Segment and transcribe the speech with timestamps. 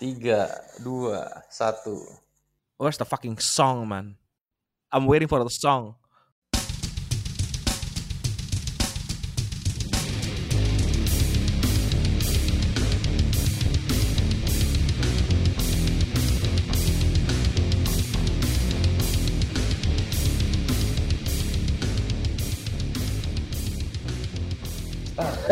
[0.00, 0.48] Tiga,
[0.80, 2.00] dua, satu.
[2.80, 4.16] Where's the fucking song, man?
[4.88, 5.92] I'm waiting for the song.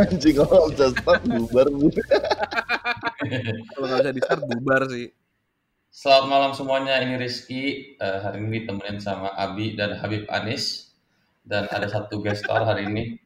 [0.01, 1.93] Anjing kalau bisa start bubar bu.
[3.29, 5.09] Kalau nggak bisa di start bubar sih.
[5.89, 7.95] Selamat malam semuanya, ini Rizky.
[7.97, 10.93] Eh, hari ini ditemenin sama Abi dan Habib Anis.
[11.43, 13.17] Dan ada satu guest star hari ini.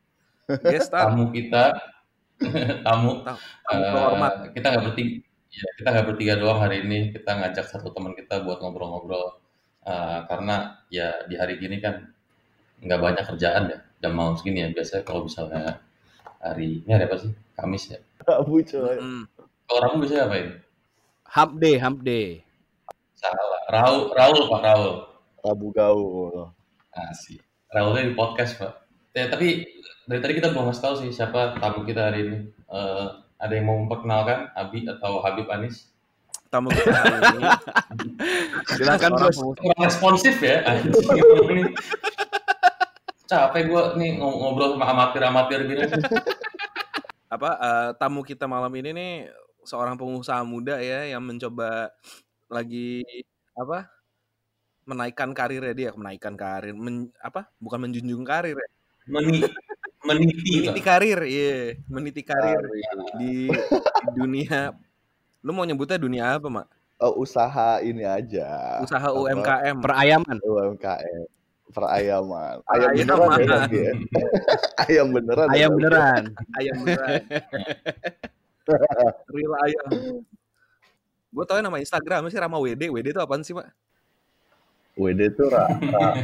[0.46, 1.10] Guest star.
[1.10, 1.74] Tamu kita.
[2.86, 3.26] tamu.
[3.26, 4.32] Tamu eh, terhormat.
[4.54, 5.12] kita nggak bertiga.
[5.52, 7.10] Ya, kita nggak bertiga doang hari ini.
[7.10, 9.42] Kita ngajak satu teman kita buat ngobrol-ngobrol.
[9.82, 12.08] Eh, karena ya di hari gini kan
[12.78, 13.78] nggak banyak kerjaan ya.
[14.00, 14.68] Jam malam segini ya.
[14.70, 15.82] Biasanya kalau misalnya
[16.38, 17.32] hari ini hari apa sih?
[17.58, 17.98] Kamis ya.
[18.30, 18.96] Abu coy.
[19.02, 19.26] Mm.
[19.72, 20.52] Kalau Rabu biasanya apa ini?
[21.32, 22.44] Hump day, hump day.
[23.16, 23.64] Salah.
[23.72, 24.92] Raul, Raul Pak Raul.
[25.40, 26.52] Rabu gaul.
[26.92, 27.40] Asik.
[27.72, 28.84] Raulnya di podcast, Pak.
[29.16, 29.64] Ya, tapi
[30.04, 32.36] dari tadi kita belum ngasih tahu sih siapa tamu kita hari ini.
[32.52, 33.06] Eh,
[33.40, 35.88] ada yang mau memperkenalkan Abi atau Habib Anis?
[36.52, 37.42] Tamu kita hari ini.
[38.76, 39.40] Silakan bos.
[39.56, 40.68] Kurang responsif ya.
[41.48, 41.72] Ini.
[43.24, 45.88] Capek gue nih ng- ngobrol sama amatir-amatir gini.
[47.32, 49.12] Apa eh, tamu kita malam ini nih
[49.62, 51.90] seorang pengusaha muda ya yang mencoba
[52.46, 53.02] lagi
[53.52, 53.88] apa
[54.82, 58.68] menaikkan karirnya dia menaikkan karir men, apa bukan menjunjung karir ya
[59.02, 59.42] Meni,
[60.02, 60.84] meniti meniti lah.
[60.84, 61.54] karir iya
[61.86, 62.58] meniti karir
[63.18, 64.74] di, di dunia
[65.40, 66.68] lu mau nyebutnya dunia apa mak
[67.02, 68.78] Oh, usaha ini aja.
[68.78, 69.18] usaha Apa?
[69.18, 71.26] UMKM perayaman UMKM.
[71.72, 72.62] Perayaman.
[72.68, 73.38] Ayam Perayaman.
[73.42, 73.92] beneran ya ya.
[74.86, 75.46] Ayam beneran.
[75.46, 75.78] ya, ayam Bang?
[75.80, 76.22] beneran
[76.54, 77.20] ayam beneran
[79.32, 79.88] real ayam
[81.32, 83.72] gue tau nama Instagram sih Rama WD WD itu apaan sih mak
[84.92, 86.18] WD tuh Ra, Ra-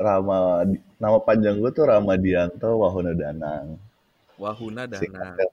[0.00, 0.64] Rama
[0.96, 3.76] nama panjang gue tuh Ramadianto Wahono Danang.
[4.40, 5.46] Wahuna Dana Singkatnya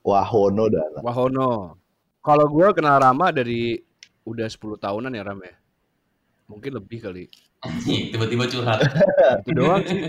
[0.00, 1.04] Wahono Danang.
[1.04, 1.76] Wahono.
[2.24, 3.84] Kalau gue kenal Rama dari
[4.24, 5.59] udah 10 tahunan ya Ram ya.
[6.50, 7.30] Mungkin lebih kali.
[7.86, 8.82] Tiba-tiba curhat.
[9.46, 10.00] Itu doang sih.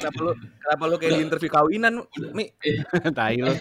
[0.00, 1.94] kenapa lu kenapa lu kayak di interview kawinan
[2.32, 2.48] Mi
[3.18, 3.52] Tai lu.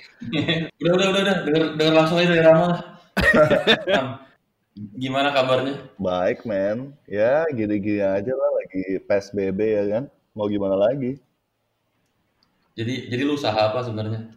[0.80, 1.36] udah, udah, udah, udah.
[1.44, 2.70] Dengar, dengar langsung aja dari Rama.
[4.96, 5.76] Gimana kabarnya?
[6.00, 6.96] Baik men.
[7.10, 10.04] Ya gini-gini aja lah lagi PSBB ya kan.
[10.32, 11.20] Mau gimana lagi?
[12.80, 14.32] Jadi, jadi lu usaha apa sebenarnya?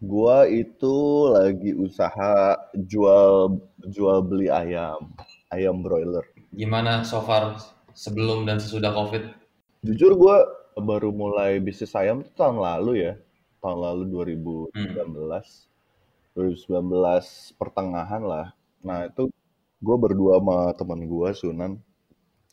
[0.00, 3.60] Gua itu lagi usaha jual
[3.92, 5.12] jual beli ayam.
[5.52, 6.33] Ayam broiler.
[6.54, 7.58] Gimana so far
[7.98, 9.26] sebelum dan sesudah COVID?
[9.82, 10.46] Jujur gua
[10.78, 13.12] baru mulai bisnis ayam tuh tahun lalu ya.
[13.58, 14.02] Tahun lalu
[14.70, 15.10] 2019.
[16.34, 18.46] 2019 pertengahan lah.
[18.82, 19.30] Nah itu
[19.82, 21.72] gue berdua sama teman gue Sunan.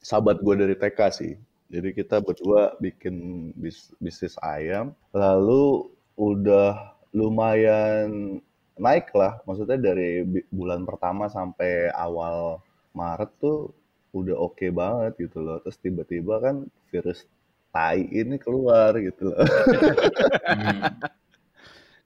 [0.02, 1.34] Sahabat gue dari TK sih.
[1.70, 4.98] Jadi kita berdua bikin bis- bisnis ayam.
[5.14, 8.42] Lalu udah lumayan
[8.78, 9.42] naik lah.
[9.46, 12.62] Maksudnya dari bulan pertama sampai awal
[12.92, 13.72] Maret tuh
[14.12, 15.60] udah oke banget gitu loh.
[15.64, 16.56] Terus tiba-tiba kan
[16.92, 17.28] virus
[17.72, 19.40] tai ini keluar gitu loh.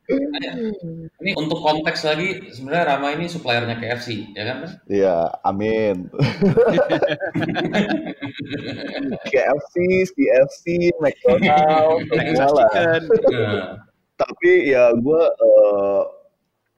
[0.06, 1.10] Hmm.
[1.18, 4.56] Ini untuk konteks lagi, sebenarnya Rama ini suppliernya KFC, ya kan?
[4.62, 4.74] Mas?
[4.86, 6.14] Iya, amin.
[9.34, 9.74] KFC,
[10.14, 12.70] CFC, McDonald's, semua lah.
[12.70, 13.82] Nah,
[14.16, 15.24] Tapi ya gue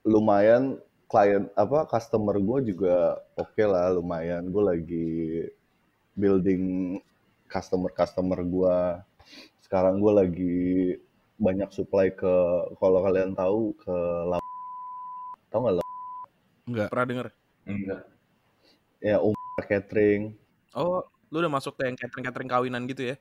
[0.07, 4.43] lumayan klien apa customer gue juga oke lah lumayan.
[4.51, 5.09] Gue lagi
[6.13, 6.97] building
[7.47, 8.77] customer customer gue.
[9.63, 10.57] Sekarang gue lagi
[11.37, 12.35] banyak supply ke
[12.81, 14.41] kalau kalian tahu ke Lam,
[15.53, 15.87] tahu nggak Lam?
[16.67, 17.27] Enggak pernah denger
[17.67, 18.01] enggak.
[19.03, 19.35] ya um
[19.67, 20.33] catering.
[20.73, 23.15] oh lu udah masuk ke yang catering catering kawinan gitu ya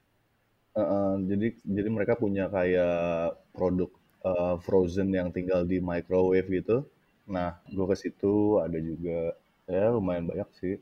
[0.76, 3.88] Heeh, jadi jadi mereka punya kayak produk
[4.28, 6.84] eh, frozen yang tinggal di microwave gitu.
[7.26, 9.34] Nah, gue ke situ ada juga
[9.66, 10.74] ya lumayan banyak sih.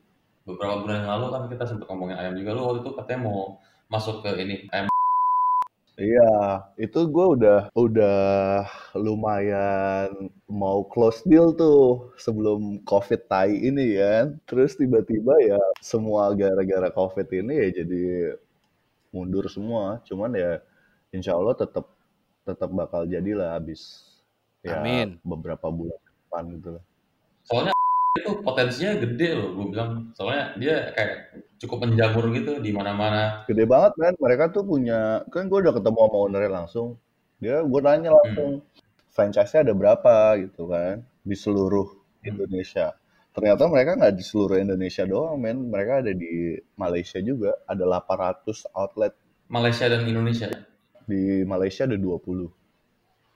[0.44, 2.50] Beberapa bulan yang lalu kan kita sempat ngomongin ayam juga.
[2.52, 3.40] Lu waktu itu katanya mau
[3.88, 4.92] masuk ke ini ayam.
[5.94, 6.34] Iya,
[6.74, 8.18] itu gue udah udah
[8.98, 10.10] lumayan
[10.50, 14.36] mau close deal tuh sebelum COVID tai ini kan.
[14.44, 18.04] Terus tiba-tiba ya semua gara-gara COVID ini ya jadi
[19.14, 20.02] mundur semua.
[20.04, 20.60] Cuman ya
[21.14, 21.88] insya Allah tetap
[22.44, 24.04] tetap bakal jadilah habis
[24.60, 25.16] ya Amin.
[25.24, 26.03] beberapa bulan
[26.34, 26.84] depan gitu lah.
[27.46, 27.74] Soalnya
[28.18, 29.90] itu potensinya gede loh, gue bilang.
[30.18, 31.12] Soalnya dia kayak
[31.62, 33.46] cukup menjamur gitu di mana-mana.
[33.46, 36.98] Gede banget kan, mereka tuh punya, kan gue udah ketemu sama ownernya langsung.
[37.38, 38.66] Dia, gue nanya langsung,
[39.14, 41.86] franchise-nya ada berapa gitu kan, di seluruh
[42.26, 42.98] Indonesia.
[43.34, 48.70] ternyata mereka nggak di seluruh Indonesia doang men mereka ada di Malaysia juga ada 800
[48.78, 49.10] outlet
[49.50, 50.46] Malaysia dan Indonesia.
[51.02, 52.46] di Malaysia ada 20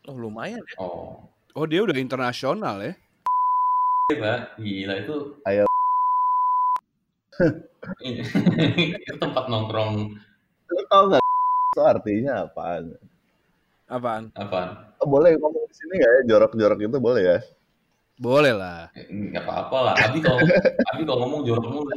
[0.07, 0.77] Oh lumayan ya.
[0.79, 1.27] Oh.
[1.59, 2.95] Oh dia udah internasional ya?
[4.15, 5.17] Gila, gila itu.
[5.43, 5.67] Ayo.
[7.99, 10.15] itu tempat nongkrong
[10.71, 11.23] Lu tau nggak
[11.75, 12.95] itu artinya apaan?
[13.91, 14.31] Apaan?
[14.39, 14.87] apaan?
[15.03, 17.39] Oh, boleh ngomong di sini nggak ya jorok-jorok itu boleh ya?
[18.23, 18.95] Boleh lah.
[18.95, 19.95] Eh, Nggak apa-apa lah.
[19.99, 20.39] Abi kalau
[20.95, 21.91] Abi kalau ngomong jorok mulu.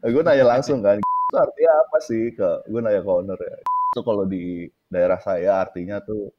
[0.00, 4.00] gue nanya langsung kan itu artinya apa sih ke gue nanya ke owner ya itu
[4.00, 6.32] kalau di daerah saya artinya tuh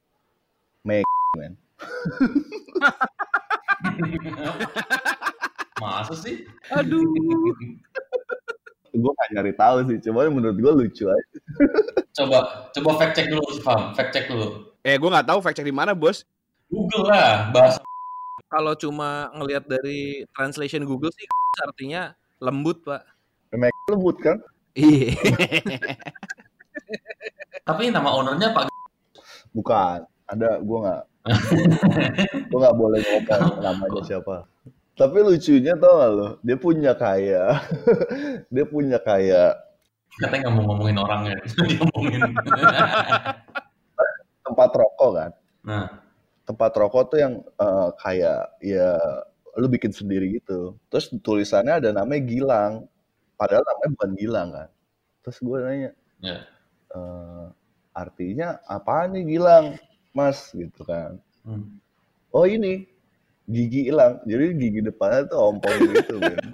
[0.81, 1.05] make
[1.37, 1.53] men
[5.79, 6.43] Masa sih?
[6.69, 7.03] Aduh.
[8.89, 11.37] gue gak nyari tahu sih cuman menurut gue lucu aja
[12.11, 13.93] Coba coba fact check dulu Fam.
[13.93, 14.65] Fact check dulu.
[14.81, 16.25] Eh gue nggak tahu fact check di mana bos.
[16.67, 17.79] Google lah bahasa
[18.49, 21.25] Kalau cuma ngelihat dari translation Google sih
[21.65, 23.03] artinya lembut, Pak.
[23.89, 24.37] lembut kan
[24.73, 25.13] Iya.
[27.61, 28.65] tapi nama ownernya Pak
[29.51, 31.01] bukan ada gue nggak
[32.49, 34.35] gue nggak boleh ngomong namanya siapa
[34.99, 37.51] tapi lucunya tau gak lo dia punya kayak
[38.53, 39.55] dia punya kayak
[40.19, 41.35] katanya nggak mau ngomongin orangnya.
[41.63, 42.19] Dia ngomongin.
[44.43, 45.31] tempat rokok kan
[45.63, 45.87] nah,
[46.43, 48.97] tempat rokok tuh yang eh, kayak ya
[49.59, 50.79] lu bikin sendiri gitu.
[50.87, 52.73] Terus tulisannya ada namanya Gilang.
[53.35, 54.69] Padahal namanya bukan Gilang kan.
[55.23, 55.91] Terus gue nanya,
[56.23, 56.37] ya.
[56.95, 57.45] "Eh,
[57.91, 59.65] artinya apa nih Gilang,
[60.19, 60.51] Mas?
[60.51, 61.15] Gitu kan.
[61.47, 61.79] Hmm.
[62.35, 62.85] Oh ini
[63.49, 64.21] gigi hilang.
[64.29, 66.15] Jadi gigi depannya tuh ompong gitu.
[66.21, 66.39] men.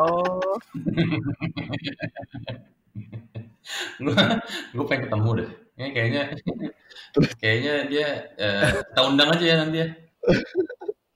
[0.00, 0.40] Oh,
[4.02, 4.16] gue
[4.74, 5.50] gue pengen ketemu deh.
[5.80, 6.22] Ini kayaknya
[7.40, 9.88] kayaknya dia eh, kita undang aja ya nanti ya.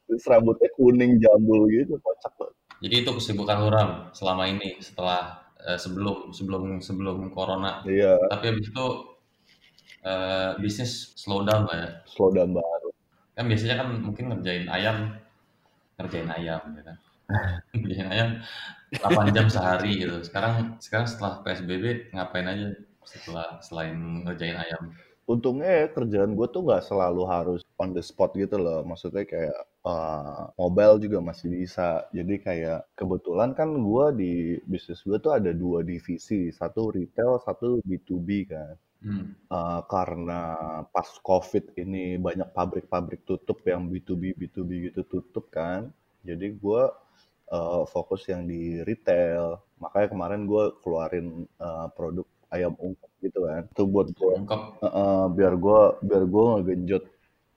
[0.05, 2.55] Terus rambutnya kuning jambul gitu, kocak banget.
[2.85, 7.81] Jadi itu kesibukan Ram selama ini setelah eh, sebelum sebelum sebelum corona.
[7.89, 8.87] Iya, Tapi habis itu
[10.05, 11.89] eh, bisnis slow down lah ya.
[12.07, 12.91] slow down baru.
[13.35, 15.17] Kan biasanya kan mungkin ngerjain ayam,
[15.99, 16.97] ngerjain ayam ya kan.
[17.73, 18.31] ngerjain ayam
[19.01, 20.23] 8 jam sehari gitu.
[20.23, 22.69] Sekarang sekarang setelah PSBB ngapain aja
[23.05, 24.95] setelah selain ngerjain ayam?
[25.25, 28.85] Untungnya ya, kerjaan gue tuh nggak selalu harus on the spot gitu loh.
[28.85, 29.57] Maksudnya kayak
[29.89, 32.05] uh, mobile juga masih bisa.
[32.13, 34.33] Jadi kayak kebetulan kan gue di
[34.69, 36.53] bisnis gue tuh ada dua divisi.
[36.53, 38.77] Satu retail, satu B2B kan.
[39.05, 39.37] Hmm.
[39.53, 40.41] Uh, karena
[40.89, 45.93] pas COVID ini banyak pabrik-pabrik tutup yang B2B, B2B gitu tutup kan.
[46.25, 46.83] Jadi gue
[47.53, 49.61] uh, fokus yang di retail.
[49.77, 53.69] Makanya kemarin gue keluarin uh, produk ayam ungkep gitu kan.
[53.69, 57.05] Itu buat gue Ungkap Heeh, biar gue biar gue ngegenjot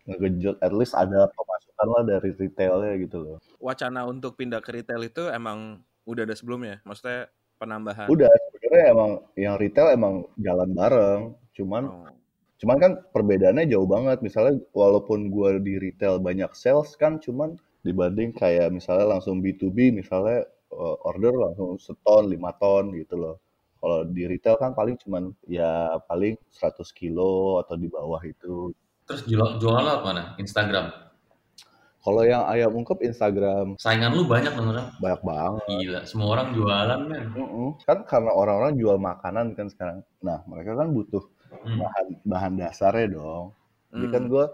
[0.07, 3.37] ngegenjot at least ada pemasukan lah dari retailnya gitu loh.
[3.59, 6.79] wacana untuk pindah ke retail itu emang udah ada sebelumnya.
[6.87, 7.27] Maksudnya
[7.59, 8.07] penambahan.
[8.07, 8.31] Udah
[8.67, 11.21] sebenarnya emang yang retail emang jalan bareng,
[11.55, 12.11] cuman Oh.
[12.59, 14.19] cuman kan perbedaannya jauh banget.
[14.19, 17.55] Misalnya walaupun gue di retail banyak sales kan, cuman
[17.87, 20.43] dibanding kayak misalnya langsung B2B, misalnya
[20.75, 23.35] uh, order langsung seton, lima ton gitu loh.
[23.79, 28.75] Kalau di retail kan paling cuman ya paling 100 kilo atau di bawah itu.
[29.07, 30.23] terus jual jualan apa mana?
[30.35, 31.06] Instagram.
[32.07, 34.95] Kalau yang ayam ungkep Instagram Saingan lu banyak beneran.
[34.95, 35.63] banyak banget.
[35.67, 37.25] Gila, semua orang jualan men.
[37.35, 37.69] Mm-mm.
[37.83, 39.97] Kan karena orang-orang jual makanan kan sekarang.
[40.23, 41.79] Nah, mereka kan butuh Hmm.
[41.79, 43.51] bahan bahan dasarnya dong.
[43.91, 44.13] Jadi Hmm.
[44.15, 44.45] kan gue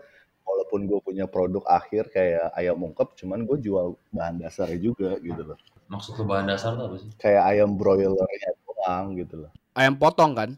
[0.44, 5.42] walaupun gue punya produk akhir kayak ayam ungkep, cuman gue jual bahan dasarnya juga gitu
[5.44, 5.58] loh.
[5.90, 7.10] Maksud lu bahan dasar tuh apa sih?
[7.18, 9.52] Kayak ayam broilernya doang gitu loh.
[9.74, 10.50] Ayam potong kan?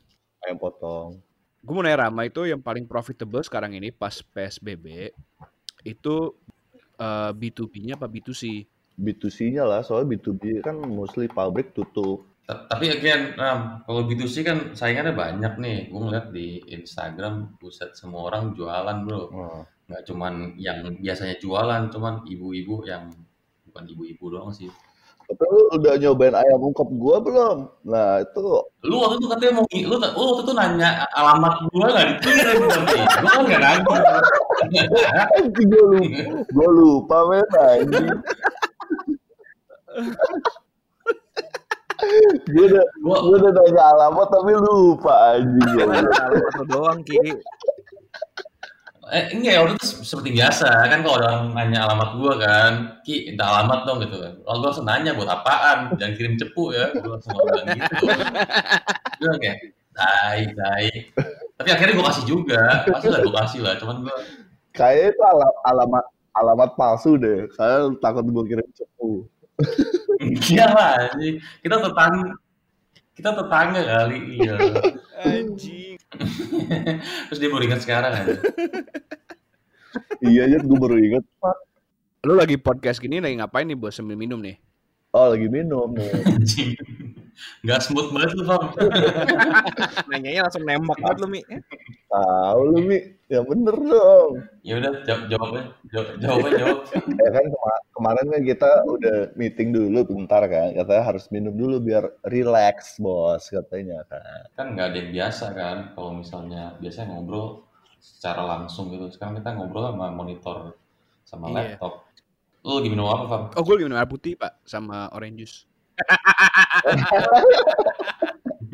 [0.44, 1.20] Ayam potong.
[1.60, 5.12] Gue mau nanya Rama itu yang paling profitable sekarang ini pas PSBB
[5.82, 6.16] itu
[6.98, 8.64] eh, B2B-nya apa B2C?
[8.96, 12.24] B2C-nya lah, soalnya B2B kan mostly pabrik tutup.
[12.46, 15.78] Ta- Tapi again, Ram, kalau B2C kan saingannya banyak nih.
[15.90, 19.22] Gue ngeliat di Instagram, buset semua orang jualan bro.
[19.30, 23.12] Nah, Nggak cuman yang biasanya jualan, cuman ibu-ibu yang
[23.66, 24.72] bukan ibu-ibu doang sih.
[25.25, 27.58] Tapi lu udah nyobain ayam ungkep gue belum?
[27.90, 28.42] Nah, itu
[28.86, 32.58] Lu waktu itu katanya mau, ngi- lu, lu waktu itu nanya alamat gua nggak dikirim
[32.70, 33.98] tapi gua kan nggak nanya.
[34.70, 37.46] Gue lupa, gue lupa men
[42.46, 45.86] gue udah Gua, gue udah nanya alamat tapi lupa anjing ya
[46.52, 47.18] satu doang Ki.
[49.14, 52.72] eh enggak waktu itu seperti biasa kan kalau orang nanya alamat gua kan,
[53.06, 54.34] Ki minta alamat dong gitu kan.
[54.42, 56.90] Lalu gua langsung nanya buat apaan, jangan kirim cepu ya.
[56.98, 58.06] Gua langsung bilang gitu.
[59.22, 59.58] Gua kayak,
[59.94, 60.90] dai, dai.
[61.54, 63.74] Tapi akhirnya gua kasih juga, pasti lah gua kasih lah.
[63.78, 64.16] Cuman gua
[64.75, 66.05] Kayaknya itu ala- alamat
[66.36, 67.48] alamat palsu deh.
[67.55, 69.25] Saya takut gue kirim cepu.
[70.51, 71.15] Iya lah.
[71.63, 72.36] Kita tetangga.
[73.15, 74.55] Kita tetangga kali, iya.
[75.24, 75.96] Anjing.
[77.32, 78.36] Terus dia baru ingat sekarang aja.
[80.20, 81.55] iya aja gue baru inget Pak.
[82.27, 84.60] Lu lagi podcast gini lagi ngapain nih bos sambil minum nih?
[85.15, 86.12] Oh lagi minum nih.
[86.27, 86.75] Anjing.
[87.63, 88.63] Nggak smooth banget tuh, Bang.
[90.12, 91.41] Nanyanya langsung nembak banget lu, Mi.
[92.16, 94.40] Tahu lu Mi, ya bener dong.
[94.64, 95.64] Ya udah, jawab jawabnya.
[95.92, 96.80] Jawab, jawabnya jawab.
[97.22, 101.84] Ya kan kema- kemarin kan kita udah meeting dulu bentar kan, katanya harus minum dulu
[101.84, 104.48] biar relax bos katanya kan.
[104.56, 105.78] Kan nggak ada yang biasa kan.
[105.92, 107.68] Kalau misalnya biasanya ngobrol
[108.00, 109.12] secara langsung gitu.
[109.12, 110.58] Sekarang kita ngobrol sama monitor
[111.28, 111.76] sama Iya.
[111.76, 112.08] laptop.
[112.64, 113.44] Lu lagi minum apa, Bang?
[113.54, 115.58] Oh gue lagi minum air putih pak sama orange juice.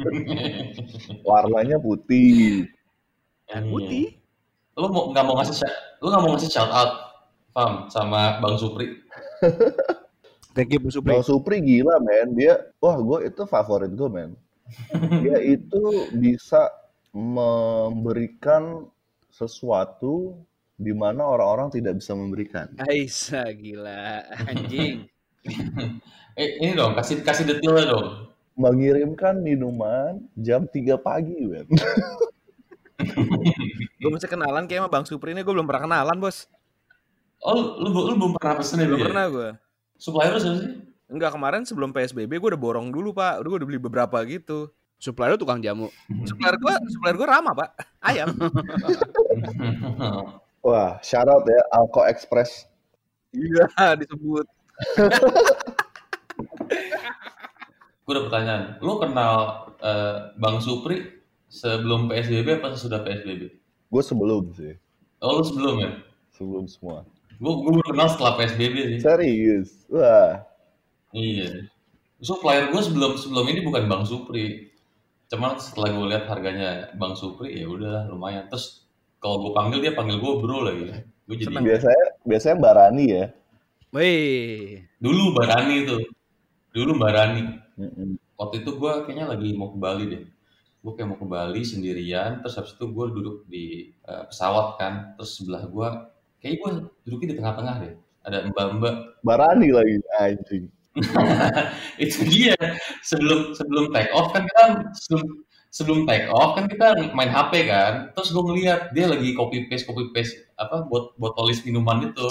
[1.28, 2.70] Warnanya putih.
[3.60, 3.68] Iya.
[3.68, 4.06] putih.
[4.80, 6.92] Lu mau nggak mau ngasih shout- lu nggak mau ngasih shout out,
[7.52, 8.96] Fam, sama Bang Supri.
[10.56, 11.12] Thank you Bu Supri.
[11.12, 14.32] Bang Supri gila men, dia wah gue itu favorit gue men.
[15.24, 16.72] Dia itu bisa
[17.12, 18.88] memberikan
[19.28, 20.40] sesuatu
[20.80, 22.72] di mana orang-orang tidak bisa memberikan.
[22.80, 25.04] Aisyah gila anjing.
[26.32, 28.32] Eh, ini dong, kasih kasih detailnya dong.
[28.56, 31.68] Mengirimkan minuman jam 3 pagi men.
[34.02, 36.50] Gue mesti kenalan kayak sama Bang Supri ini gue belum pernah kenalan, Bos.
[37.42, 38.88] Oh, lu, lu, lu belum pernah pesen ya?
[38.90, 39.06] Belum ya?
[39.10, 39.50] pernah gue.
[39.98, 40.70] Supplier lu siapa sih?
[41.12, 43.44] Enggak, kemarin sebelum PSBB gue udah borong dulu, Pak.
[43.44, 44.72] Udah gue udah beli beberapa gitu.
[45.02, 45.90] Supplier lu tukang jamu.
[46.26, 47.70] Supplier gue, supplier gue ramah, Pak.
[48.02, 48.30] Ayam.
[50.66, 52.70] Wah, shout out ya Alko Express.
[53.34, 54.46] Iya, disebut.
[58.06, 58.62] Gue udah pertanyaan.
[58.82, 59.34] Lu kenal
[59.82, 61.21] eh, Bang Supri
[61.52, 63.52] sebelum PSBB apa sesudah PSBB?
[63.92, 64.80] Gue sebelum sih,
[65.20, 65.92] Oh, lu sebelum ya?
[66.32, 67.04] sebelum semua.
[67.38, 69.00] Gue gue kenal setelah PSBB sih.
[69.04, 70.48] Serius, wah.
[71.12, 71.68] Iya.
[72.24, 74.72] Supplier gue sebelum sebelum ini bukan Bang Supri.
[75.28, 78.48] Cuman setelah gue lihat harganya Bang Supri, ya udah lumayan.
[78.48, 78.88] Terus
[79.20, 81.04] kalau gue panggil dia panggil gue bro lagi.
[81.28, 81.64] Gue jadi Seneng.
[81.68, 83.26] Biasanya biasanya Mbak Rani ya.
[83.92, 84.88] Wih.
[85.04, 86.02] dulu Barani tuh.
[86.72, 87.44] Dulu Barani.
[87.76, 88.16] Mm-mm.
[88.40, 90.24] Waktu itu gue kayaknya lagi mau ke Bali deh.
[90.82, 92.42] Gue kayak mau ke Bali sendirian.
[92.42, 94.94] Terus habis itu gue duduk di eh, pesawat kan.
[95.18, 95.88] Terus sebelah gue,
[96.42, 96.72] kayaknya gue
[97.06, 97.94] duduknya di tengah-tengah deh.
[98.22, 98.96] Ada mbak-mbak
[99.26, 100.66] Mbak Rani lagi anjing.
[102.04, 102.56] itu dia
[103.00, 105.28] sebelum sebelum take off kan kita sebelum
[105.72, 109.88] sebelum take off kan kita main HP kan terus gue ngeliat dia lagi copy paste
[109.88, 112.28] copy paste apa buat botolis minuman itu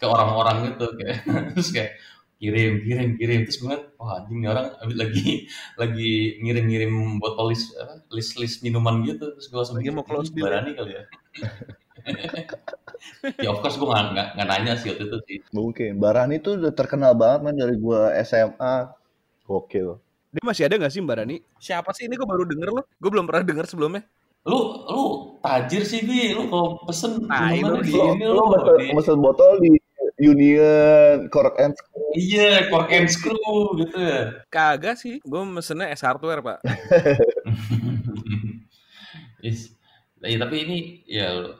[0.00, 1.20] ke orang-orang gitu kayak
[1.52, 1.92] terus kayak
[2.40, 5.28] kirim kirim kirim terus gue wah anjing nih orang abis lagi
[5.76, 10.34] lagi ngirim-ngirim botolis apa list list minuman gitu terus gue langsung Lagi mau close "Ini
[10.34, 11.04] deal ya?" berani kali ya
[13.44, 16.36] ya of course gue nggak nggak nggak nanya sih waktu itu sih mungkin Mbak Rani
[16.40, 18.96] tuh udah terkenal banget man dari gua SMA.
[19.44, 19.98] Gokil.
[20.30, 21.36] Dia masih ada gak sih Mbak Rani?
[21.58, 22.84] Siapa sih ini gue baru denger loh.
[23.02, 24.06] Gue belum pernah denger sebelumnya.
[24.40, 24.56] lu
[24.88, 25.04] lu
[25.44, 28.76] tajir sih bi lu kalau pesen Nah, minuman itu di Lo, ini lo lo mesen,
[28.80, 29.76] di mesen botol di
[30.20, 32.12] Union, Cork and Screw.
[32.18, 35.22] iya cork and screw gitu ya Kagak sih.
[35.22, 36.58] Gue mesennya S Hardware, Pak.
[39.40, 39.72] Is,
[40.20, 41.56] ya, tapi ini ya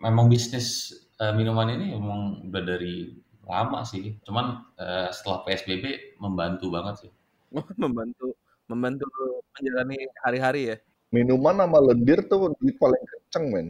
[0.00, 3.12] memang bisnis eh, minuman ini emang udah dari
[3.44, 7.10] lama sih cuman eh, setelah PSBB membantu banget sih
[7.82, 8.32] membantu
[8.64, 9.04] membantu
[9.52, 10.76] menjalani hari-hari ya.
[11.12, 13.68] Minuman sama lendir tuh duit paling kenceng men.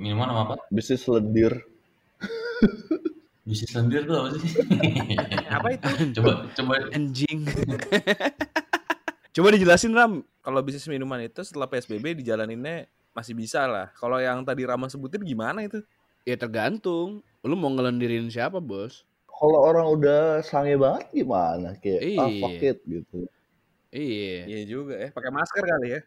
[0.00, 1.52] minuman sama apa Bisnis lendir.
[3.42, 4.50] bisnis lendir tuh apa sih
[5.56, 5.88] Apa itu?
[6.18, 7.38] coba coba Anjing.
[9.32, 10.20] Coba dijelasin Ram.
[10.44, 12.84] Kalau bisnis minuman itu setelah PSBB dijalaninnya
[13.16, 13.88] masih bisa lah.
[13.96, 15.80] Kalau yang tadi Rama sebutin gimana itu?
[16.28, 17.24] Ya tergantung.
[17.40, 19.08] Lu mau ngelendirin siapa bos?
[19.24, 21.72] Kalau orang udah sange banget gimana?
[21.80, 22.40] Kayak ah Iya.
[22.44, 23.18] fuck it gitu.
[23.88, 24.40] Iya.
[24.44, 25.08] Iya juga ya.
[25.10, 26.00] Pakai masker kali ya.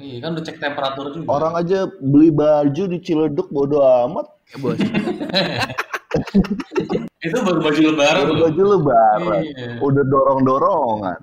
[0.00, 4.32] iya kan udah cek temperatur juga Orang aja beli baju di Ciledug bodo amat.
[4.48, 4.80] Ya bos.
[7.26, 9.42] itu baru baju lebaran Baru baju lebaran.
[9.44, 9.68] iya.
[9.78, 11.18] Udah dorong-dorongan.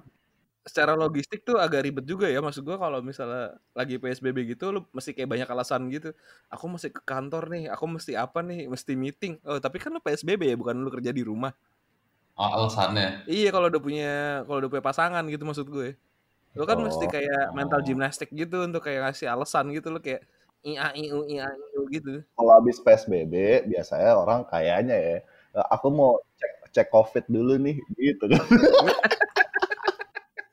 [0.59, 2.39] Secara logistik tuh agak ribet juga ya.
[2.39, 6.13] Maksud gua kalau misalnya lagi PSBB gitu lu mesti kayak banyak alasan gitu.
[6.47, 9.41] Aku mesti ke kantor nih, aku mesti apa nih, mesti meeting.
[9.43, 11.49] Oh, tapi kan lu PSBB ya, bukan lu kerja di rumah.
[12.37, 14.11] Oh, alasannya Iya, kalau udah punya
[14.45, 15.97] kalau udah punya pasangan gitu maksud gue.
[16.53, 17.11] Lu kan mesti Oh.
[17.11, 20.21] kayak mental gimnastik gitu untuk kayak ngasih alasan gitu lu kayak
[20.61, 22.19] ia iu ia iu gitu.
[22.35, 25.17] Kalau habis PSBB biasanya orang kayaknya ya,
[25.55, 28.43] "Eh, aku mau cek cek COVID dulu nih gitu kan.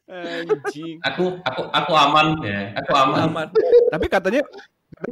[0.06, 1.02] Anjing.
[1.02, 3.46] aku aku aku aman ya aku aman Aman.
[3.90, 4.40] Tapi katanya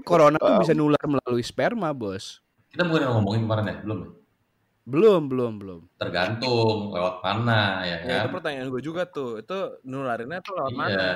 [0.06, 2.38] corona tuh bisa nular melalui sperma bos.
[2.70, 4.10] kita bukan yang ngomongin kemarin ya belum ya
[4.84, 5.80] Belum, belum, belum.
[5.96, 8.32] Tergantung lewat mana ya Ya itu kan?
[8.36, 9.40] pertanyaan gue juga tuh.
[9.40, 10.92] Itu nularinnya tuh lewat mana?
[10.92, 11.12] Iya.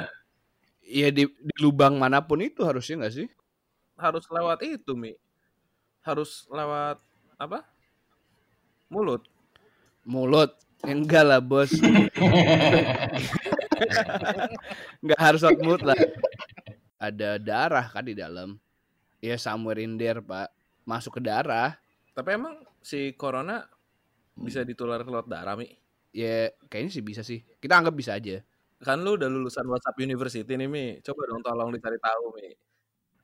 [0.89, 3.29] Iya di, di lubang mana pun itu harusnya nggak sih?
[3.99, 5.13] Harus lewat itu, Mi.
[6.07, 7.03] Harus lewat
[7.37, 7.67] apa?
[8.89, 9.27] Mulut.
[10.07, 10.55] Mulut.
[10.87, 11.75] Enggak lah bos.
[15.03, 15.99] Enggak harus lewat mulut lah.
[17.03, 18.55] Ada darah kan di dalam.
[19.19, 20.55] Ya somewhere in there pak.
[20.87, 21.75] Masuk ke darah.
[22.15, 23.67] Tapi emang si corona
[24.39, 25.67] bisa ditular lewat darah, Mi?
[26.15, 27.43] Ya kayaknya sih bisa sih.
[27.59, 28.41] Kita anggap bisa aja.
[28.79, 30.87] Kan lu udah lulusan WhatsApp University nih, Mi.
[31.03, 32.55] Coba dong tolong dicari tahu, Mi.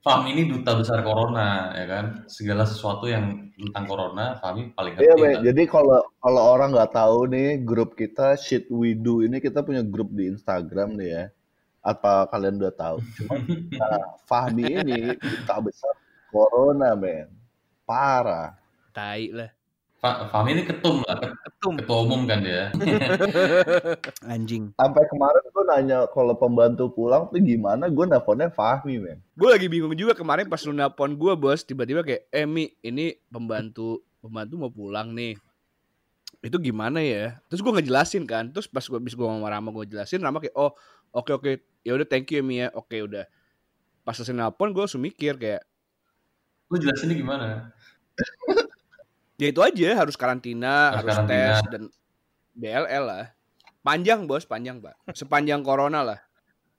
[0.04, 2.04] Fahmi ini duta besar corona ya kan?
[2.28, 5.24] Segala sesuatu yang tentang corona, Fahmi paling Iya, ngerti Be.
[5.32, 5.42] lah.
[5.48, 9.80] Jadi kalau kalau orang nggak tahu nih grup kita Shit We Do ini kita punya
[9.80, 11.24] grup di Instagram nih ya.
[11.80, 13.00] Apa kalian udah tahu?
[13.16, 13.40] Cuma
[13.80, 15.96] nah, Fahmi ini duta besar
[16.28, 17.32] corona, men.
[17.88, 18.60] Parah.
[18.92, 19.50] Tai lah.
[20.04, 21.80] Fa- Fahmi ini ketum lah, ket- Ketum.
[21.80, 22.68] ketua umum kan dia.
[24.36, 24.76] Anjing.
[24.76, 29.24] Sampai kemarin gue nanya kalau pembantu pulang tuh gimana, gue nelfonnya Fahmi, men.
[29.32, 31.64] Gue lagi bingung juga kemarin pas lu nelpon gue bos.
[31.64, 35.40] Tiba-tiba kayak, eh Mi ini pembantu pembantu mau pulang nih.
[36.44, 37.40] Itu gimana ya?
[37.48, 38.52] Terus gue ngejelasin kan.
[38.52, 40.20] Terus pas gue bis gue ngomong sama Rama gue jelasin.
[40.20, 40.76] Rama kayak, oh
[41.16, 41.50] oke oke.
[41.80, 42.68] Ya udah thank you ya Mi ya.
[42.76, 43.24] Oke udah.
[44.04, 45.64] Pas selesai nelpon gue langsung mikir kayak,
[46.68, 47.72] Lu jelasinnya gimana?
[49.40, 51.58] ya itu aja harus karantina, Harus harus, karantina.
[51.58, 51.82] tes dan
[52.54, 53.24] BLL lah.
[53.84, 54.96] Panjang bos, panjang pak.
[55.12, 56.18] Sepanjang corona lah.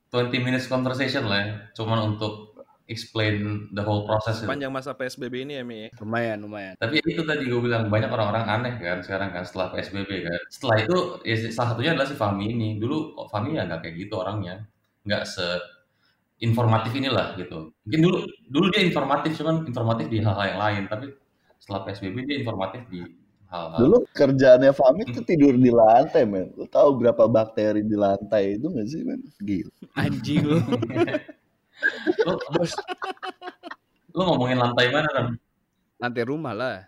[0.10, 1.54] 20 minutes conversation lah ya.
[1.78, 4.46] Cuman untuk explain the whole process.
[4.46, 5.90] Panjang masa PSBB ini ya, Mi.
[5.98, 6.74] Lumayan, lumayan.
[6.78, 10.40] Tapi itu tadi gue bilang banyak orang-orang aneh kan sekarang kan setelah PSBB kan.
[10.50, 12.70] Setelah itu ya, salah satunya adalah si Fahmi ini.
[12.78, 14.66] Dulu oh, Fahmi ya nggak kayak gitu orangnya.
[15.06, 15.46] Nggak se
[16.42, 17.74] informatif inilah gitu.
[17.86, 18.18] Mungkin dulu
[18.50, 20.84] dulu dia informatif cuman informatif di hal-hal yang lain.
[20.86, 21.06] Tapi
[21.66, 23.02] setelah PSBB dia informatif di
[23.50, 23.80] hal-hal.
[23.82, 26.54] Dulu kerjaannya Fahmi tuh tidur di lantai, men.
[26.54, 29.26] Lu tahu berapa bakteri di lantai itu nggak sih, men?
[29.42, 29.74] Gila.
[29.98, 30.62] Anjing lu.
[32.22, 32.72] Lu, bos,
[34.14, 35.26] lu ngomongin lantai mana kan?
[36.00, 36.86] lantai rumah lah.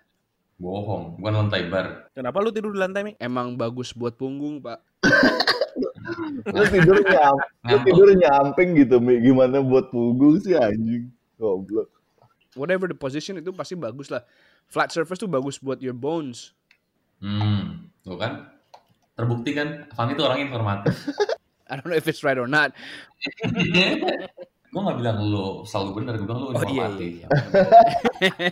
[0.61, 2.13] Bohong, bukan lantai bar.
[2.13, 3.13] Kenapa lu tidur di lantai, Mi?
[3.17, 4.77] Emang bagus buat punggung pak.
[6.53, 9.21] Lu tidur nyam, lu tidur nyamping gitu, Mi.
[9.25, 11.09] Gimana buat punggung sih anjing?
[11.41, 11.97] Goblok.
[12.57, 14.25] whatever the position itu pasti bagus lah.
[14.67, 16.51] Flat surface tuh bagus buat your bones.
[17.23, 18.51] Hmm, tuh kan?
[19.17, 20.93] Terbukti kan, Fahmi itu orang informatif.
[21.71, 22.71] I don't know if it's right or not.
[24.67, 27.07] gue gak bilang lu selalu bener, gue bilang lu Oh iya informatif.
[27.07, 27.27] iya.
[28.21, 28.51] iya.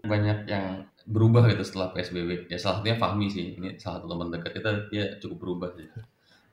[0.10, 2.46] Banyak yang berubah gitu setelah PSBB.
[2.52, 3.56] Ya salah satunya Fahmi sih.
[3.58, 5.88] Ini salah satu teman dekat kita, dia cukup berubah sih.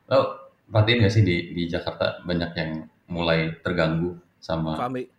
[0.10, 2.72] Lo perhatiin gak sih di, di Jakarta banyak yang
[3.12, 5.17] mulai terganggu sama Fahmi.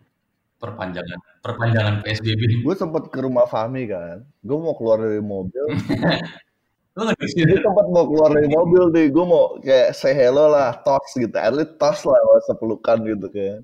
[0.59, 2.61] Perpanjangan perpanjangan PSBB.
[2.61, 4.21] Gue sempet ke rumah Fahmi kan.
[4.43, 5.65] Gue mau keluar dari mobil.
[6.99, 9.07] Gue sempat mau keluar dari mobil nih.
[9.07, 11.31] Gue mau kayak say hello lah, tos gitu.
[11.39, 13.63] At least tos lah, usah pelukan gitu kan.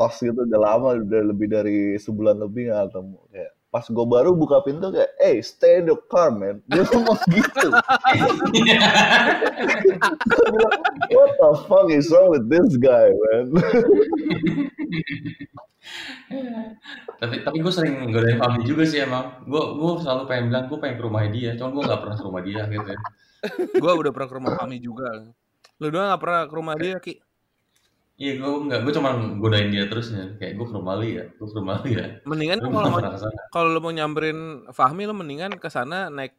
[0.00, 3.20] Tos gitu udah lama, udah lebih dari sebulan lebih gak ketemu.
[3.28, 6.62] Kayak pas gue baru buka pintu kayak, hey stay in the car man.
[6.70, 7.68] Dia ngomong gitu.
[8.54, 8.86] Bilang,
[11.14, 13.46] what the fuck is wrong with this guy man?
[17.20, 19.44] tapi tapi gue sering godain Fahmi juga sih emang.
[19.44, 22.24] Gue gue selalu pengen bilang gue pengen ke rumah dia, cuman gue gak pernah ke
[22.24, 23.00] rumah dia gitu ya.
[23.76, 25.08] Gue udah pernah ke rumah Fahmi juga.
[25.82, 27.25] Lu doang gak pernah ke rumah dia, Ki?
[28.16, 30.32] Iya gue nggak, gue cuma godain dia terus ya.
[30.40, 32.06] Kayak gue ke rumah lu ya, gue ke rumah lu ya.
[32.24, 33.40] Mendingan kalau belum mau pernah ke sana.
[33.52, 34.38] kalau lu mau nyamperin
[34.72, 36.32] Fahmi lu mendingan ke sana naik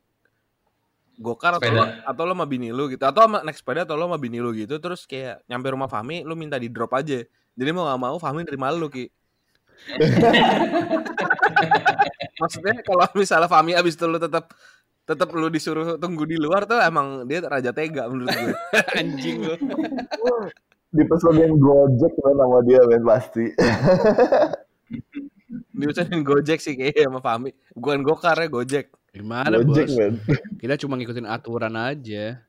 [1.18, 4.06] gokar atau lo, atau lo sama bini lu gitu atau sama- naik sepeda atau lo
[4.06, 7.26] sama bini lu gitu terus kayak nyampe rumah Fahmi lu minta di drop aja
[7.58, 9.10] jadi mau gak mau Fahmi nerima lu ki
[12.42, 14.54] maksudnya kalau misalnya Fahmi abis itu lu tetap
[15.10, 18.54] tetap lu disuruh tunggu di luar tuh emang dia raja tega menurut gue
[19.02, 19.56] Anjing lu.
[20.92, 23.46] Dipesenin Gojek man sama dia men pasti.
[25.78, 29.98] diusahain Gojek sih kayaknya sama Fahmi bukan gokar ya Gojek Gimana Gojek bos?
[29.98, 30.14] men.
[30.62, 32.42] Kita cuma ngikutin aturan aja.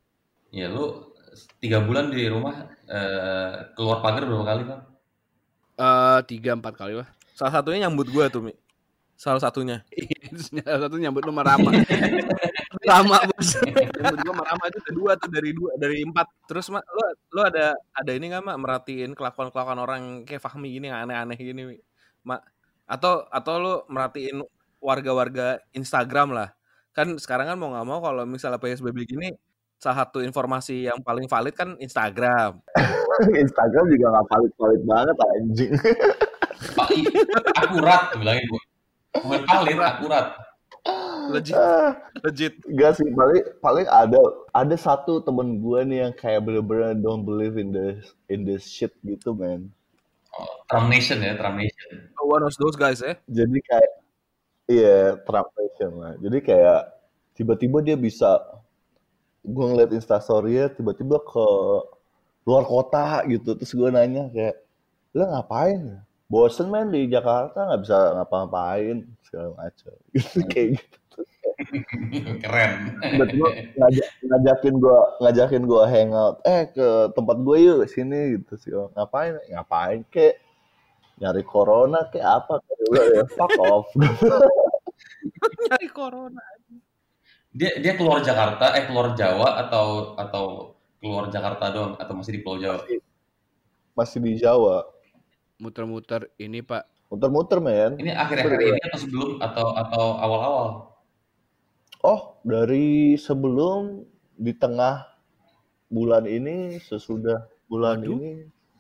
[0.48, 1.12] Ya lu
[1.60, 4.80] tiga bulan di rumah eh, keluar pagar berapa kali bang?
[5.78, 7.08] Eh tiga empat kali lah.
[7.38, 8.52] salah satunya nyambut gue tuh mi
[9.18, 9.82] salah satunya
[10.62, 11.70] Salah satu nyambut lu sama Rama.
[13.34, 13.50] Bos.
[13.98, 16.26] Menurut gua Marama itu ada dua tuh dari dua dari empat.
[16.46, 17.04] Terus mak lo
[17.34, 21.82] lo ada ada ini nggak mak merhatiin kelakuan kelakuan orang kayak Fahmi gini aneh-aneh gini
[22.22, 22.46] mak
[22.86, 24.40] atau atau lo merhatiin
[24.78, 26.48] warga-warga Instagram lah
[26.94, 29.28] kan sekarang kan mau nggak mau kalau misalnya PSBB gini
[29.78, 32.62] salah satu informasi yang paling valid kan Instagram
[33.44, 35.72] Instagram juga gak valid-valid banget anjing.
[36.74, 37.10] Pak, i-
[37.58, 38.62] akurat bilangin gue.
[39.16, 40.26] Bukan valid, akurat.
[41.28, 41.92] Legit, Ah,
[42.24, 42.56] legit.
[42.72, 44.16] Gak sih, paling paling ada
[44.56, 48.00] ada satu temen gue nih yang kayak bener-bener don't believe in the
[48.32, 49.68] in this shit gitu, man.
[50.32, 52.08] Oh, Trump Nation ya, Trump Nation.
[52.16, 53.20] One of those guys ya.
[53.28, 53.90] Jadi kayak
[54.72, 56.14] iya Trump Nation lah.
[56.16, 56.80] Jadi kayak
[57.36, 58.40] tiba-tiba dia bisa
[59.44, 61.46] gue ngeliat instastory tiba-tiba ke
[62.48, 64.56] luar kota gitu terus gue nanya kayak
[65.14, 70.98] lo ngapain bosen men di Jakarta nggak bisa ngapa-ngapain segala macam gitu kayak gitu.
[72.44, 72.72] Keren.
[73.02, 76.38] tiba-tiba ngajak, ngajakin gua ngajakin gua hangout.
[76.46, 78.70] Eh ke tempat gue yuk sini gitu sih.
[78.94, 79.42] Ngapain?
[79.50, 80.38] Ngapain kek?
[81.18, 82.22] Nyari corona kek?
[82.22, 83.90] Apa kayak udah ya fuck off.
[85.66, 86.44] Nyari corona.
[87.50, 90.44] Dia dia keluar Jakarta, eh keluar Jawa atau atau
[91.02, 92.78] keluar Jakarta doang atau masih di Pulau Jawa?
[92.86, 93.02] masih,
[93.98, 94.86] masih di Jawa
[95.58, 96.86] Muter-muter ini Pak.
[97.10, 100.68] muter-muter men Ini akhir-akhir ini atau sebelum atau atau awal-awal?
[102.04, 104.04] oh dari sebelum
[104.38, 105.08] di tengah
[105.90, 108.12] bulan ini sesudah bulan Waduh.
[108.12, 108.30] ini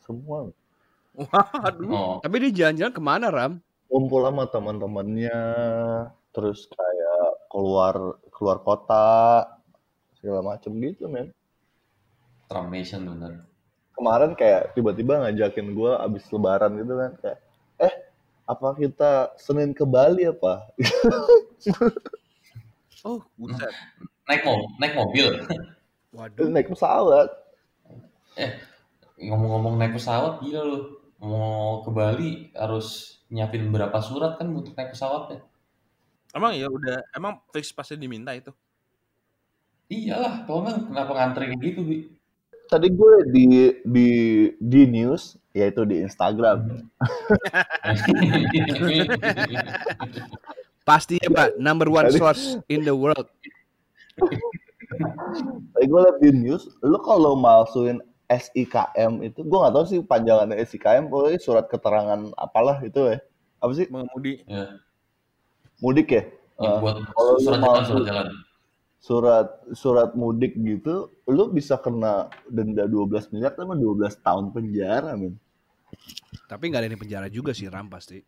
[0.04, 0.52] semua
[1.18, 1.90] Waduh.
[1.90, 3.52] Oh, Tapi dia jalan-jalan ke mana Ram?
[3.88, 5.40] kumpul sama teman-temannya
[6.30, 9.08] terus kayak keluar keluar kota
[10.20, 11.32] segala macem gitu men
[12.68, 13.47] Nation bener.
[13.98, 17.38] Kemarin kayak tiba-tiba ngajakin gue abis lebaran gitu kan kayak
[17.82, 17.94] eh
[18.48, 20.70] apa kita Senin ke Bali apa
[23.06, 23.70] Oh, buset.
[24.26, 25.38] Naik mo naik mobil.
[26.10, 26.50] Waduh.
[26.50, 27.30] naik pesawat
[29.18, 30.78] Ngomong-ngomong naik pesawat gila lu.
[31.18, 35.42] Mau ke Bali harus nyiapin berapa surat kan untuk naik pesawatnya?
[36.30, 38.54] Emang ya udah, emang fix pasti diminta itu.
[39.88, 41.96] Iyalah, kalau nggak kenapa ngantri kayak gitu, Bi?
[42.68, 43.44] Tadi gue di
[43.82, 44.08] di
[44.56, 46.86] di news yaitu di Instagram.
[50.84, 53.28] Pasti ya Pak, number one Tadi- source in the world.
[55.76, 60.56] tadi gue liat di news lu kalau masukin SIKM itu gue nggak tahu sih panjangannya
[60.58, 63.16] SIKM pokoknya surat keterangan apalah itu ya.
[63.60, 63.86] Apa sih?
[63.90, 64.42] Mengemudi.
[64.48, 64.80] ya,
[65.78, 66.22] mudik ya?
[66.58, 68.26] Eh, buat kalau lu surat mau jalan, surat jalan.
[68.98, 75.38] Surat surat mudik gitu lu bisa kena denda 12 miliar sama 12 tahun penjara men
[76.44, 78.20] Tapi nggak ada yang di penjara juga sih Ram pasti.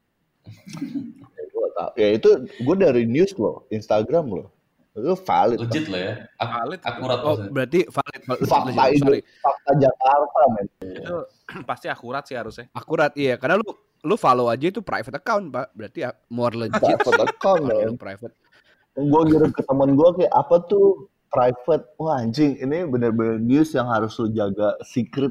[1.77, 4.49] ya, ya itu gue dari news loh Instagram loh
[4.91, 6.15] itu valid Legit lah ya.
[6.37, 6.81] Ak- Valid.
[6.83, 7.51] akurat Oh, maksudnya.
[7.55, 8.21] berarti valid.
[8.27, 9.21] valid, fakta itu sorry.
[9.39, 11.17] fakta Jakarta men Itu
[11.71, 12.67] pasti akurat sih harusnya.
[12.75, 13.71] Akurat iya, karena lu
[14.03, 15.71] lu follow aja itu private account, Pak.
[15.73, 16.83] Berarti ya more legit.
[16.83, 18.35] private account private.
[18.99, 23.87] Gue ngirim ke temen gue kayak apa tuh private wah anjing ini bener-bener news yang
[23.87, 25.31] harus lu jaga secret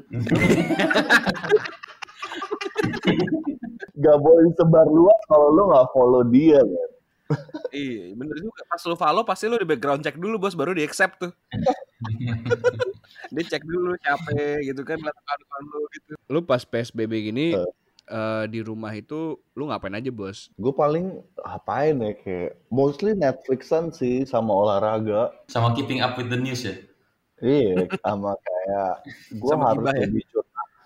[3.99, 6.89] gak boleh disebar luas kalau lu nggak follow dia men
[7.69, 8.65] Iya, bener juga.
[8.65, 11.31] Pas lu follow pasti lu di background check dulu bos, baru di accept tuh.
[13.29, 14.33] Dia cek dulu siapa
[14.65, 15.13] gitu kan, lihat
[15.69, 16.17] lu gitu.
[16.25, 17.69] Lu pas PSBB gini Eh.
[18.09, 20.49] Eh, di rumah itu lu ngapain aja, Bos?
[20.57, 26.37] gue paling apain ya kayak mostly Netflixan sih sama olahraga Sama keeping up with the
[26.37, 26.73] news ya.
[27.39, 28.93] iya sama kayak
[29.41, 30.03] gue harus ya?
[30.09, 30.19] jadi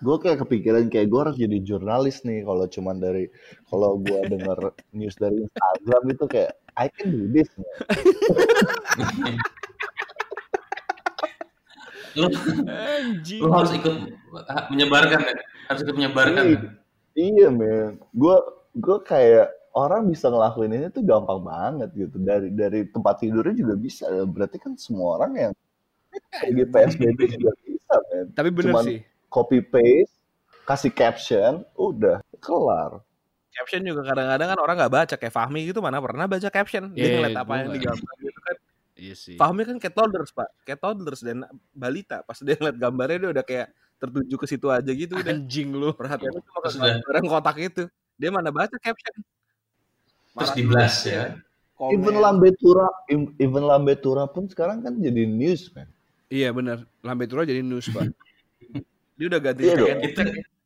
[0.04, 3.24] gue kayak kepikiran kayak gue harus jadi jurnalis nih kalau cuman dari
[3.66, 4.58] kalau gue denger
[4.98, 7.46] news dari Instagram itu kayak I can do this.
[12.14, 12.26] Lu,
[13.42, 13.94] lu harus ikut
[14.70, 15.34] menyebarkan ya.
[15.70, 16.44] Harus ikut menyebarkan.
[16.46, 16.58] Iya.
[17.14, 18.36] Iya men, gue
[18.74, 23.74] gue kayak orang bisa ngelakuin ini tuh gampang banget gitu dari dari tempat tidurnya juga
[23.78, 24.04] bisa.
[24.26, 25.52] Berarti kan semua orang yang
[26.42, 28.26] lagi PSBB juga bisa men.
[28.34, 28.98] Tapi bener Cuman sih.
[29.30, 30.14] copy paste,
[30.66, 33.02] kasih caption, udah kelar.
[33.54, 36.90] Caption juga kadang-kadang kan orang nggak baca kayak Fahmi gitu mana pernah baca caption.
[36.98, 38.56] Dia Iya, ngeliat apa gua yang digambar gitu kan.
[38.98, 39.36] Iya sih.
[39.38, 42.22] Fahmi kan kayak toddlers pak, kayak toddlers dan balita.
[42.26, 43.68] Pas dia ngeliat gambarnya dia udah kayak
[44.04, 45.32] tertuju ke situ aja gitu udah.
[45.32, 45.90] Anjing lu.
[45.96, 47.84] Perhatian itu cuma ke Terus yang kotak itu.
[48.20, 49.14] Dia mana baca caption.
[49.16, 51.24] Terus Marah di juga, blast ya?
[51.74, 51.92] Komen.
[51.98, 55.90] Even Lambe Tura, im- even Lambe Tura pun sekarang kan jadi news man.
[56.30, 56.86] Iya bener.
[57.02, 58.10] Lambe Tura jadi news, Pak.
[59.18, 60.10] Dia udah ganti Iya kayak dong.
[60.10, 60.20] Itu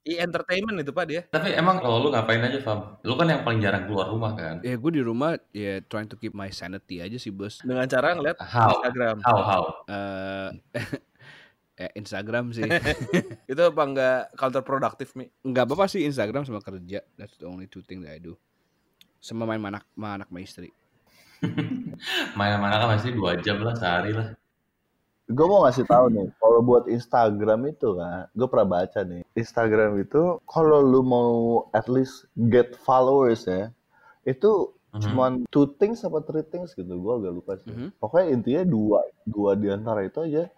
[0.08, 1.22] e-entertainment itu pak dia.
[1.28, 2.96] tapi emang kalau lu ngapain aja, Fam?
[3.04, 4.56] Lu kan yang paling jarang keluar rumah kan?
[4.64, 7.60] ya gue di rumah ya trying to keep my sanity aja sih, Bos.
[7.60, 8.72] Dengan cara ngeliat How?
[8.72, 9.16] Instagram.
[9.20, 9.62] How how?
[9.84, 10.48] Eh
[11.78, 12.66] eh, Instagram sih.
[13.50, 15.30] Itu apa enggak counterproductive Mi?
[15.46, 17.00] Enggak apa-apa sih Instagram sama kerja.
[17.14, 18.34] That's the only two thing that I do.
[19.18, 19.82] Sama main sama
[20.18, 20.70] anak, sama istri.
[22.38, 24.34] Main mana kan masih dua jam lah sehari lah.
[25.28, 30.00] Gue mau ngasih tahu nih, kalau buat Instagram itu kan, gue pernah baca nih, Instagram
[30.00, 31.30] itu kalau lu mau
[31.76, 33.68] at least get followers ya,
[34.24, 35.00] itu Mhm.
[35.04, 38.00] cuman two things apa three things gitu gue agak lupa sih Mhm.
[38.00, 40.48] pokoknya intinya dua dua di antara itu aja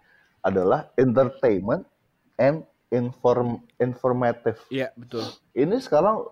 [0.44, 1.84] adalah entertainment
[2.40, 5.24] and inform informative Iya, betul.
[5.54, 6.26] ini sekarang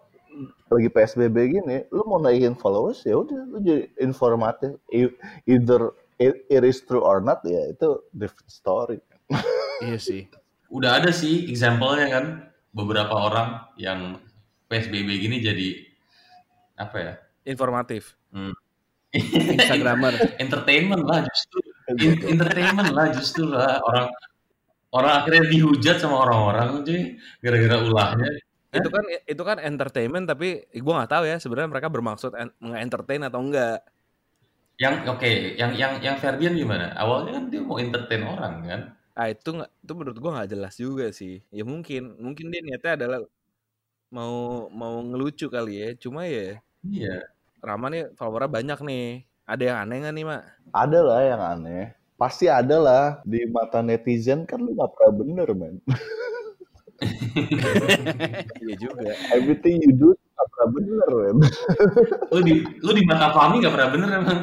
[0.69, 4.77] lagi PSBB gini, lu mau naikin followers ya udah lu jadi informatif.
[5.49, 8.99] Either it, it is true or not ya itu different story.
[9.79, 10.27] Iya sih.
[10.75, 12.25] Udah ada sih example-nya kan
[12.75, 14.19] beberapa orang yang
[14.67, 15.87] PSBB gini jadi
[16.75, 17.13] apa ya?
[17.47, 18.19] Informatif.
[18.35, 18.51] Hmm.
[19.15, 20.19] Instagramer.
[20.43, 21.63] entertainment lah justru.
[21.97, 24.13] In- entertainment lah justru lah orang
[24.93, 28.29] orang akhirnya dihujat sama orang-orang cuy gara-gara ulahnya.
[28.69, 33.25] Itu kan itu kan entertainment tapi gua nggak tahu ya sebenarnya mereka bermaksud en- nge-entertain
[33.25, 33.81] atau enggak.
[34.79, 36.93] Yang oke, yang yang yang Ferdian gimana?
[36.95, 38.81] Awalnya kan dia mau entertain orang kan.
[39.17, 41.41] Ah itu nggak itu menurut gua nggak jelas juga sih.
[41.49, 43.21] Ya mungkin mungkin dia niatnya adalah
[44.13, 45.89] mau mau ngelucu kali ya.
[45.97, 47.27] Cuma ya Iya.
[47.59, 49.07] Rama nih followernya banyak nih.
[49.49, 50.43] Ada yang aneh nggak nih mak?
[50.77, 51.85] Ada lah yang aneh.
[52.21, 55.77] Pasti ada lah di mata netizen kan lu gak pernah bener man.
[58.59, 59.15] Iya juga.
[59.31, 61.37] Everything you do gak pernah bener man.
[62.35, 64.41] Lu di lu di mata Fahmi gak pernah bener emang.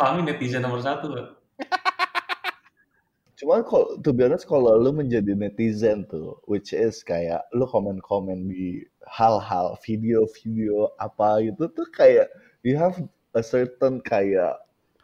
[0.00, 1.12] Fahmi netizen nomor satu.
[1.12, 1.26] Pak.
[3.38, 8.48] Cuman kalau to be honest kalau lu menjadi netizen tuh, which is kayak lu komen-komen
[8.48, 12.28] di hal-hal video-video apa gitu tuh kayak
[12.64, 12.96] you have
[13.34, 14.58] a certain kayak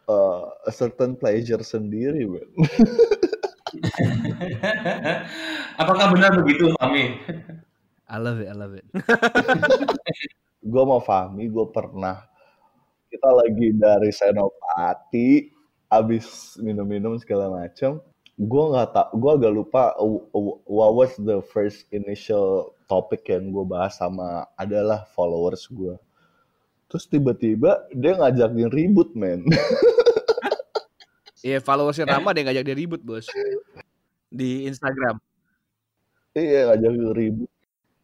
[0.07, 2.47] uh, a certain pleasure sendiri, man.
[5.81, 7.19] Apakah benar begitu Fahmi?
[8.07, 8.87] I love it, I love it.
[10.71, 12.23] gue mau Fahmi, gue pernah
[13.11, 15.51] kita lagi dari Senopati,
[15.91, 17.99] abis minum-minum segala macam.
[18.37, 19.97] Gue nggak tak, gue agak lupa
[20.69, 25.97] what was the first initial topic yang gue bahas sama adalah followers gue.
[26.87, 29.43] Terus tiba-tiba dia ngajakin ribut, men.
[31.45, 33.27] Iya, followersnya Rama dia ngajak dia ribut, bos.
[34.27, 35.21] Di Instagram.
[36.35, 37.49] iya, ngajakin ribut.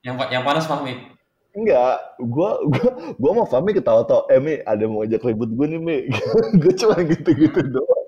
[0.03, 1.11] Yang yang panas Fahmi.
[1.53, 5.67] Enggak, gua gua gua mau Fahmi ketawa-tawa, eh Mi, ada yang mau ngajak ribut gue
[5.69, 5.97] nih Mi.
[6.61, 8.05] gue cuma gitu-gitu doang.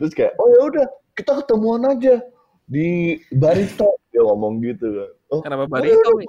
[0.00, 2.20] Terus kayak, oh ya udah, kita ketemuan aja
[2.66, 3.96] di Barito.
[4.12, 5.10] Dia ngomong gitu kan.
[5.32, 6.20] Oh, Kenapa oh, barito ya udah.
[6.20, 6.28] nih?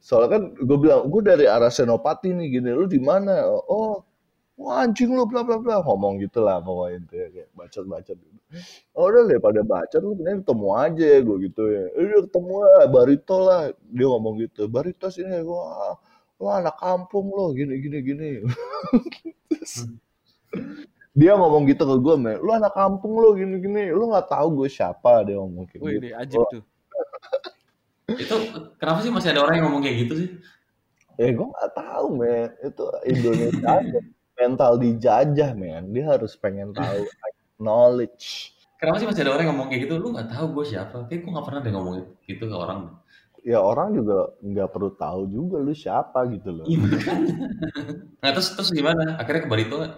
[0.00, 3.44] Soalnya kan gue bilang, gue dari arah Senopati nih gini, lu di mana?
[3.68, 4.00] Oh,
[4.56, 8.38] wah anjing lu bla bla bla ngomong gitu lah pokoknya itu ya kayak bacot-bacot gitu.
[8.96, 11.84] Oh udah daripada bacot lu mending ketemu aja gue gitu ya.
[11.96, 13.62] Eh, Udah ketemu lah, Barito lah.
[13.92, 14.62] Dia ngomong gitu.
[14.68, 15.96] Barito sini gua
[16.42, 18.28] wah anak kampung lo gini gini gini.
[19.48, 19.86] Terus,
[21.18, 22.36] dia ngomong gitu ke gue, men.
[22.40, 23.92] Lu anak kampung lo gini gini.
[23.92, 26.00] Lu nggak tahu gue siapa dia ngomong kayak Wih, gitu.
[26.02, 26.62] ini ajib Oh, tuh.
[28.18, 28.36] Itu
[28.76, 30.28] kenapa sih masih ada orang yang ngomong kayak gitu sih?
[31.20, 34.00] Eh gue nggak tahu men, itu Indonesia aja
[34.40, 37.04] mental dijajah men, dia harus pengen tahu
[37.60, 38.56] knowledge.
[38.80, 39.94] Kenapa sih masih ada orang yang ngomong kayak gitu?
[40.02, 41.06] Lu nggak tahu gue siapa?
[41.06, 41.94] Kayak gue nggak pernah deh ngomong
[42.26, 42.80] gitu ke orang.
[43.42, 46.66] Ya orang juga nggak perlu tahu juga lu siapa gitu loh.
[46.66, 46.86] Iya.
[48.18, 49.18] Nah terus terus gimana?
[49.18, 49.94] Akhirnya ke Barito nggak?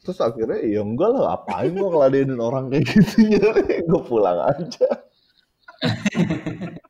[0.00, 3.52] Terus akhirnya ya enggak lah, apain gue ngeladenin orang kayak gitu ya,
[3.84, 4.88] gue pulang aja.